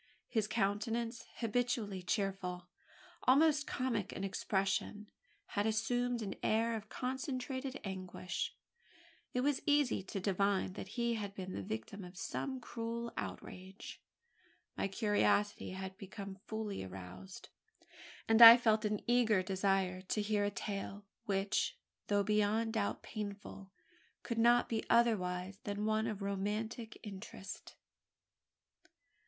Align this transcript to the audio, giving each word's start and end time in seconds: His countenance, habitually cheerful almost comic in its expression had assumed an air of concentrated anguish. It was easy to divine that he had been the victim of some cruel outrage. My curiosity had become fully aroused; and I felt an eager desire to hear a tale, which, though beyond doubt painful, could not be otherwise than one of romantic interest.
His 0.27 0.47
countenance, 0.47 1.27
habitually 1.35 2.01
cheerful 2.01 2.65
almost 3.27 3.67
comic 3.67 4.11
in 4.11 4.23
its 4.23 4.29
expression 4.29 5.11
had 5.49 5.67
assumed 5.67 6.23
an 6.23 6.33
air 6.41 6.75
of 6.75 6.89
concentrated 6.89 7.79
anguish. 7.83 8.55
It 9.35 9.41
was 9.41 9.61
easy 9.67 10.01
to 10.01 10.19
divine 10.19 10.73
that 10.73 10.87
he 10.97 11.13
had 11.13 11.35
been 11.35 11.53
the 11.53 11.61
victim 11.61 12.03
of 12.03 12.17
some 12.17 12.59
cruel 12.59 13.13
outrage. 13.15 14.01
My 14.75 14.87
curiosity 14.87 15.69
had 15.73 15.95
become 15.99 16.39
fully 16.47 16.83
aroused; 16.83 17.49
and 18.27 18.41
I 18.41 18.57
felt 18.57 18.83
an 18.85 19.01
eager 19.05 19.43
desire 19.43 20.01
to 20.01 20.21
hear 20.23 20.43
a 20.43 20.49
tale, 20.49 21.05
which, 21.25 21.77
though 22.07 22.23
beyond 22.23 22.73
doubt 22.73 23.03
painful, 23.03 23.69
could 24.23 24.39
not 24.39 24.67
be 24.67 24.83
otherwise 24.89 25.59
than 25.63 25.85
one 25.85 26.07
of 26.07 26.23
romantic 26.23 26.97
interest. 27.03 27.75